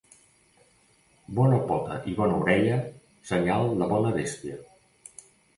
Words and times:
Bona 1.41 1.59
pota 1.71 1.99
i 2.11 2.15
bona 2.21 2.39
orella, 2.45 2.79
senyal 3.33 3.69
de 3.83 3.93
bona 3.93 4.15
bèstia. 4.19 4.59